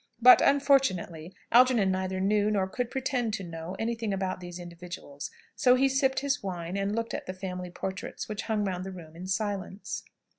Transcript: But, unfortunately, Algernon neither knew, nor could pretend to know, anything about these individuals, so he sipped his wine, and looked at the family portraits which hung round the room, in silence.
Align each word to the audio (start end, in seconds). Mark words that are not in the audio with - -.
But, 0.19 0.41
unfortunately, 0.41 1.31
Algernon 1.51 1.91
neither 1.91 2.19
knew, 2.19 2.49
nor 2.49 2.67
could 2.67 2.89
pretend 2.89 3.35
to 3.35 3.43
know, 3.43 3.75
anything 3.77 4.11
about 4.15 4.39
these 4.39 4.57
individuals, 4.57 5.29
so 5.55 5.75
he 5.75 5.87
sipped 5.87 6.21
his 6.21 6.41
wine, 6.41 6.75
and 6.75 6.95
looked 6.95 7.13
at 7.13 7.27
the 7.27 7.35
family 7.35 7.69
portraits 7.69 8.27
which 8.27 8.41
hung 8.49 8.65
round 8.65 8.83
the 8.83 8.91
room, 8.91 9.15
in 9.15 9.27
silence. 9.27 10.01